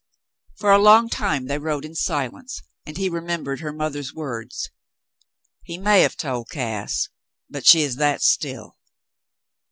[0.57, 4.71] For a long time they rode in silence, and he remembered her mother's words,
[5.61, 7.09] "He may have told Cass,
[7.51, 8.77] but she is that still."